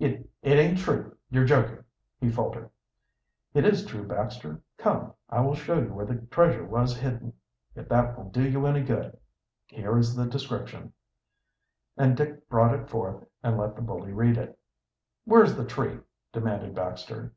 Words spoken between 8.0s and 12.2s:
will do you any good. Here is the description." And